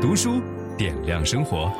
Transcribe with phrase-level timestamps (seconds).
[0.00, 0.40] 读书
[0.78, 1.70] 点亮生活。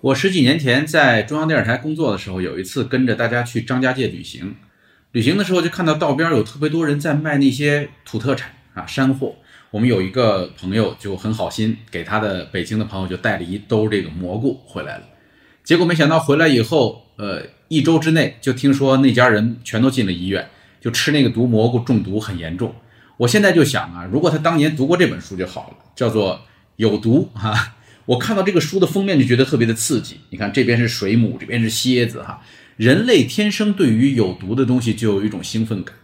[0.00, 4.54] 我十几年前在中央电视台工作的时候，有一次跟着大家去张家界旅行。
[5.10, 9.34] 旅行的时候就看到道边有特别多人在卖那些土特产啊，山货。
[9.72, 15.04] 我们有一个朋友就很好心，给他的北京的朋友就带了一兜这个蘑菇回来了。
[15.64, 20.48] 结果没想到回来以后，呃，一周之内就听说那家人全都进了医院，
[20.80, 22.72] 就吃那个毒蘑菇中毒很严重。
[23.18, 26.34] 我现在就想啊，如果他当年读过这本书就好了，叫做
[26.76, 27.74] 《有毒》哈。
[28.06, 30.18] 我看到这个书的封面就觉得特别的刺激。
[30.30, 32.40] 你看这边是水母，这边是蝎子哈。
[32.76, 35.94] 人类天生对于有毒的东西就有一种兴奋感，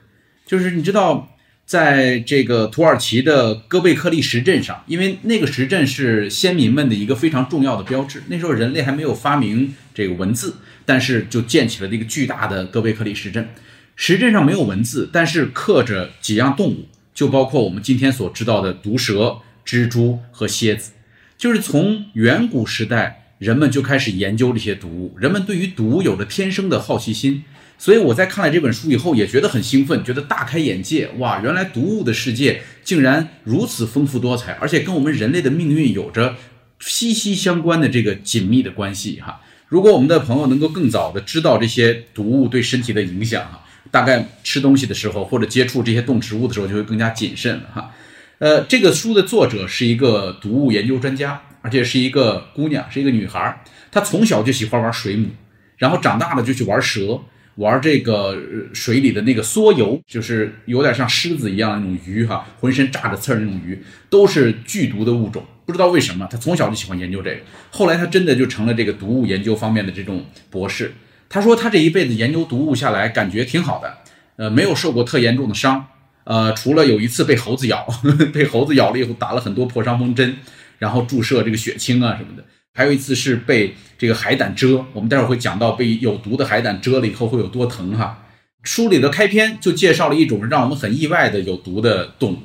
[0.45, 8.24] 就是你知道，在这个土耳其的哥贝克利石镇上，因为那个石镇是先民们的一个非常重要的标志。
[8.27, 13.48] 那时候人类还没有发明这个文字，但是就建起了这个巨大的哥贝克利石镇。
[13.96, 16.88] 石镇上没有文字，但是刻着几样动物。
[17.14, 20.91] 就包括我们今天所知道的毒蛇、蜘蛛和蝎子，
[21.38, 27.44] 就是从远古时代人们就开始研究这些毒物，人们对于毒有着天生的好奇心，
[27.78, 31.08] 所以我在看了这本书以后也觉得很兴奋，觉得大开眼界。
[31.19, 36.34] 哇，原来毒物的世界竟然如此丰富多彩，而且跟我们人类的命运有着
[36.81, 39.41] 息息相关的这个紧密的关系哈。
[39.69, 43.60] 如果我们的朋友能够更早的知道这些毒物对身体的影响哈。
[43.95, 47.95] 大概吃东西的时候，或者接触这些动植物的时候，就会更加谨慎了哈。
[48.41, 53.62] 呃，这个书的作者是一个毒物研究专家，而且是一个姑娘，是一个女孩。
[53.92, 55.28] 她从小就喜欢玩水母，
[55.77, 57.20] 然后长大了就去玩蛇，
[57.55, 58.37] 玩这个
[58.72, 65.47] 水里的那个梭游，就是有点像狮子一样的那种鱼哈，浑身扎着刺儿那种鱼，都是剧毒的物种。
[65.65, 67.37] 不知道为什么，她从小就喜欢研究这个。
[67.70, 70.92] 后来她真的就成了这个毒物研究方面的这种博士。
[71.28, 73.98] 他说他这一辈子研究毒物下来，感觉挺好的，
[74.36, 75.84] 呃，没有受过特严重的伤，
[76.25, 80.36] 呃，除了有一次被猴子咬，呵呵，被猴子咬了以后打了很多破伤风针，
[80.78, 82.44] 然后注射这个血清啊什么的，
[82.75, 88.21] 还有一次是被这个海胆蛰，我们待会儿会讲到被有毒的海胆蛰了以后会有多疼哈。
[88.62, 92.38] 书里的开篇就介绍了一种让我们很意外的有毒的动物，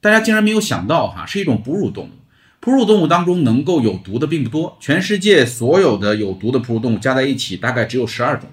[0.00, 2.10] 大家竟然没有想到哈，是一种哺乳动物。
[2.60, 8.50] 哺乳动物当中能够有毒的并不多，全世界所有的有毒的哺乳动物加在一起大概只有十二种。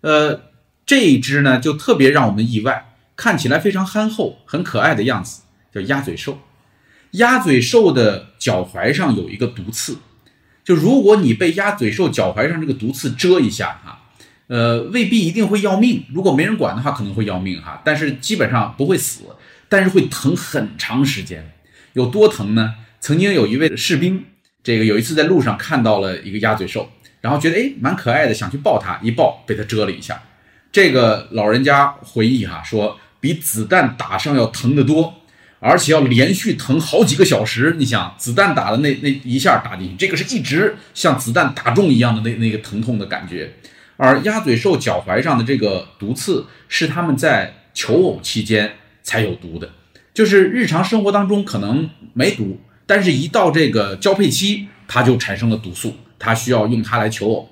[0.00, 0.40] 呃，
[0.84, 5.42] 这一只呢就特别让我们意外，看起来非常憨厚、很可爱的样子，
[5.72, 6.38] 叫鸭嘴兽。
[7.12, 9.96] 鸭嘴兽的脚踝上有一个毒刺，
[10.64, 14.00] 就如果你被鸭嘴兽脚踝上这个毒刺蛰一下哈，
[14.48, 19.20] 呃，未必一定会要命，如果没人管的话可能会要命哈，但是基本上不会死，
[19.68, 21.52] 但是会疼很长时间，
[21.92, 22.74] 有多疼呢？
[23.06, 24.24] 曾经有一位士兵，
[24.64, 26.90] 这个有一次在路上看到了一个鸭嘴兽，
[27.20, 30.20] 然后觉得诶蛮可爱的，想去抱它，一抱被它蛰了一下。
[30.72, 35.14] 这个老人家回忆哈说，比子弹打上要疼得多，
[35.60, 37.76] 而且要连续疼好几个小时。
[37.78, 43.52] 你想，子弹打的那那一下打进去，这个是一直像子弹打中一样的那那个疼痛的感觉。
[43.96, 48.74] 而鸭嘴兽脚踝上的这个毒刺是他们在求偶期间
[49.04, 49.70] 才有毒的，
[50.12, 52.58] 就是日常生活当中可能没毒。
[52.86, 57.48] 但是，一到这个交配期，它就产生了毒素，它需要用它来求偶。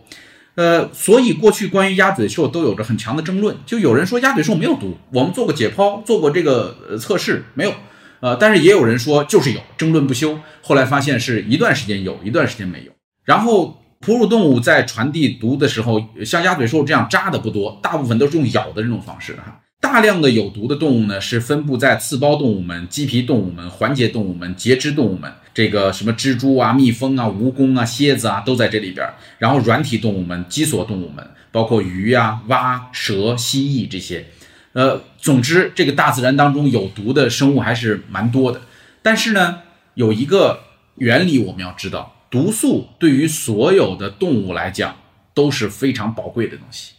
[0.55, 3.57] 呃，所以过去关于鸭嘴兽都有着很强的争论。
[3.67, 7.75] 就有人说鸭嘴兽没有毒，我们做过解剖，做过这个测试，没有。
[8.21, 10.39] 呃，但是也有人说就是有，争论不休。
[10.63, 12.93] 后来发现是一段时间有，一段时间没有。
[13.25, 19.61] 然后，哺乳动物在传递毒的时候，像鸭嘴兽这样扎的不多，大部分都是用咬的这种方式哈。
[19.85, 25.31] 大量的有毒的动物呢，是分布在刺胞动物们、棘皮动物们、环节动物们、节肢动物们。
[25.53, 29.07] 这个什么蜘蛛啊、蜜蜂啊、蜈蚣啊、蝎子啊，都在这里边。
[29.39, 34.25] 然后软体动物们、脊索动物们，包括鱼啊、蛙、蛇、蜥蜴这些。
[34.73, 38.63] 呃，总之，这个大自然当中有毒的生物还是蛮多的。
[39.03, 39.59] 但是呢，
[39.93, 40.61] 有一个
[40.95, 44.97] 原理我们要知道，毒素对于所有的动物来讲
[45.35, 46.95] 都是非常宝贵的东西。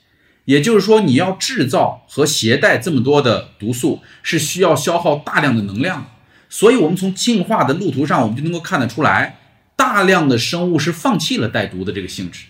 [0.45, 6.05] 也就是说，你要制造和携带这么多的毒素，是需要消耗大量的能量。
[6.49, 9.39] 所以，我们从进化的路途上，我们就能够看得出来，
[9.75, 12.45] 大量的生物是放弃了带毒的这个性质。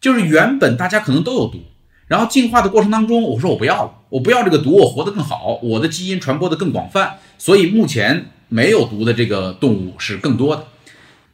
[0.00, 1.60] 就是原本大家可能都有毒，
[2.06, 7.18] 然后进化的过程当中，我说我不要了，我不要这个毒，我活得更好，我的基因传播得更广泛。
[7.38, 10.66] 所以，目前没有毒的这个动物是更多的。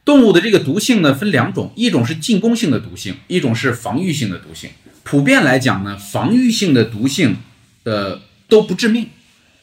[0.09, 4.71] 动物的这个毒性呢，分两种，一种是进攻性的毒性，一种是防御性的毒性。
[5.03, 7.35] 普遍来讲呢，防御性的毒性，
[7.83, 9.09] 呃，都不致命，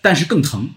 [0.00, 0.70] 但是更疼。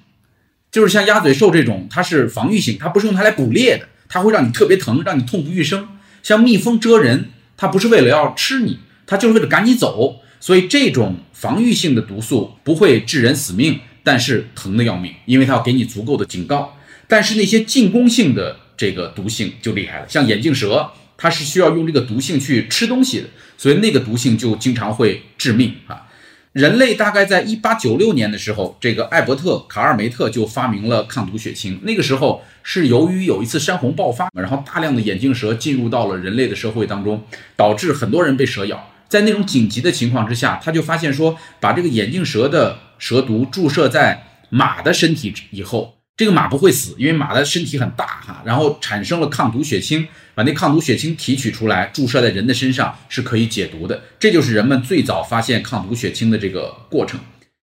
[0.71, 5.88] 就是像鸭嘴兽这种，它是防御性，它不是用它来捕猎的，它会让你特别疼，让你痛不欲生。
[6.24, 10.22] 像蜜蜂蛰人，它不是为了要吃你，它就是为了赶你走。
[10.39, 16.75] 所以这种防御性的毒素不会致人死命，但是疼得要命，因为它要给你足够的警告。
[17.07, 23.27] 但是那些进攻性的这个毒性就厉害了，像眼镜蛇，它是需要用这个毒性去吃东西的，
[23.57, 26.07] 所以那个毒性就经常会致命啊。
[26.53, 31.77] 人类大概在一八九六年的时候，这个艾伯特·卡尔梅特就发明了抗毒血清。
[31.83, 37.21] 那个时候是由于有一次山洪爆发，然后大量的眼镜蛇进入到了人类的社会当中，
[37.57, 38.89] 导致很多人被蛇咬。
[39.09, 50.06] 在那种紧急的情况之下，他就发现说，把这个眼镜蛇的蛇毒注射在马的身体以后，这个马不会死，因为马的身体很大哈，然后产生了抗毒血清。
[50.36, 54.04] 把那抗毒血清提取出来，注射在人的身上是可以解毒的。
[54.19, 57.21] 这就是人们最早发现抗毒血清的这个过程。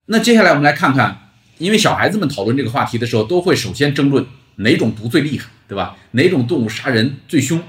[0.06, 4.24] 那接下来我们来看看，因为小孩子们讨论这个话题的时候，都会首先争论
[4.58, 5.98] 哪种毒最厉害，对吧？
[6.12, 7.60] 哪种动物杀人最凶？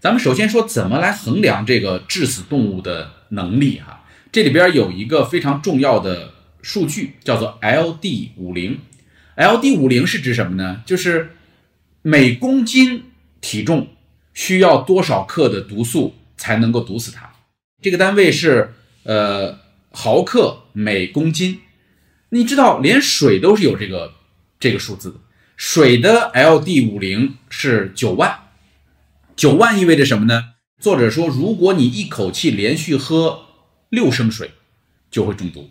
[0.00, 4.02] 咱们首先说怎么来衡量这个致死动物的能力哈。
[4.32, 8.80] 这里边有一个非常重要的数据，叫做 LD 五零
[9.36, 10.06] LD50。
[10.06, 10.82] 是指什么呢？
[10.86, 11.36] 就是
[12.02, 13.04] 每公斤
[13.40, 13.88] 体重。
[14.36, 17.30] 需要多少克的毒素才能够毒死它？
[17.80, 19.60] 这个单位是呃
[19.92, 21.60] 毫克每公斤。
[22.30, 24.14] 你知道，连水都是有这个
[24.58, 25.20] 这个数字的。
[25.56, 28.48] 水的 LD50 是九万，
[29.36, 30.54] 九万意味着什么呢？
[30.80, 33.46] 作者说，如果你一口气连续喝
[33.88, 34.50] 六升水，
[35.12, 35.70] 就会中毒。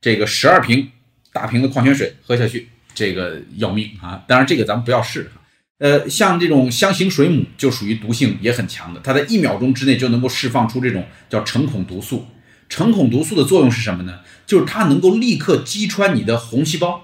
[0.00, 0.90] 这个十二瓶
[1.34, 2.70] 大瓶的矿泉水喝下去，
[3.00, 4.22] 这个要命啊！
[4.28, 5.30] 当然，这个咱们不要试。
[5.78, 12.26] 呃，像这种箱型水母就属于毒性也很强的，它在一秒钟之内就能够释放出这种叫成孔毒素。
[12.68, 14.20] 成孔毒素的作用是什么呢？
[14.46, 17.00] 就是它能够立刻击穿你的红细胞。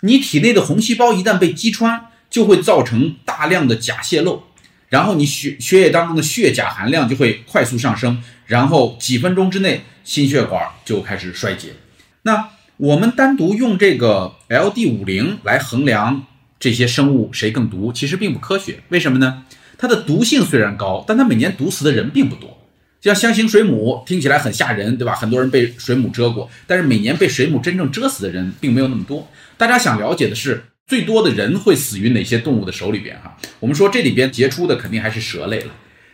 [0.00, 4.42] 你体内的红细胞一旦被击穿，就会造成大量的钾泄漏，
[4.88, 11.74] 然后你血血液当中的血钾含量就会快速上升，然后几分钟之内心血管就开始衰竭。
[12.22, 16.26] 那我们单独用这个 LD50 来衡量。
[16.58, 18.80] 这些生物谁更毒，其实并不科学。
[18.88, 19.44] 为什么呢？
[19.76, 22.66] 它的毒性虽然高，但它每年毒死的人并不多。
[23.02, 25.14] 像箱型水母听起来很吓人，对吧？
[25.14, 29.28] 很多人被水母蛰过，但是每年被水母真正蛰死的人并没有那么多。
[29.58, 33.14] 大家想了解的是，最多的人会死于哪些动物的手里边？
[33.22, 35.72] 哈，我们说这里边杰出的肯定还是蛇类了，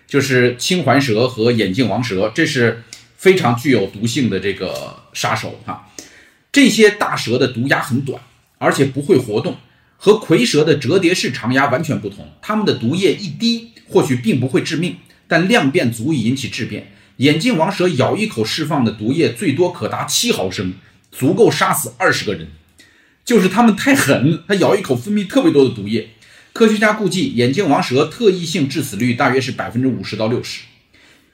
[0.09, 2.83] 就是青环蛇和眼镜王蛇，这是
[3.17, 5.89] 非常具有毒性的这个杀手哈。
[6.53, 8.23] 这些大蛇的毒牙很短，
[8.59, 9.57] 而且不会活动。
[9.97, 14.97] 和蝰蛇的折叠式长牙完全不同，它们的毒液一滴或许并不会致命，
[15.27, 16.93] 但量变足以引起质变。
[17.19, 20.75] 眼镜王蛇咬一口释放的毒液最多可达七毫升，
[21.11, 22.49] 足够杀死二十个人。
[23.25, 26.11] 就是它们太狠，它咬一口分泌特别多的毒液。
[26.53, 30.63] 科学家估计，眼镜王蛇特异性致死率大约是百分之五十到六十，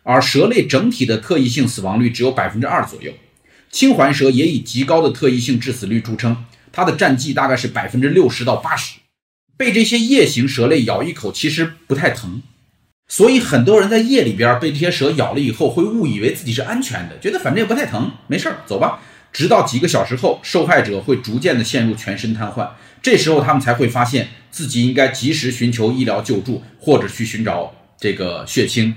[0.03, 3.13] 而蛇类整体的特异性死亡率只有百分之二左右。
[3.71, 6.45] 青环蛇也以极高的特异性致死率著称。
[6.71, 8.99] 它的战绩大概是百分之六十到八十，
[9.57, 12.43] 被这些夜行蛇类咬一口其实不太疼，
[13.09, 19.01] 所以很多人在夜里边被这些蛇咬了以后会误以为自己是安全的，觉得反正也不太疼，没事儿，走吧。
[19.33, 22.69] 直到几个小时后，受害者会逐渐的陷入全身瘫痪，
[23.03, 28.97] 这时候他们才会发现自己应该及时寻求医疗救助，或者去寻找这个血清。